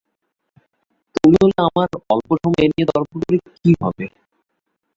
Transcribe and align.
তুমি 1.15 1.35
হলে– 1.41 1.61
আমার 1.67 1.87
সময় 1.93 2.05
অল্প, 2.13 2.29
এ 2.57 2.65
নিয়ে 2.71 2.87
তর্ক 2.91 3.09
করে 3.13 3.35
কী 3.57 3.71
হবে? 3.81 4.05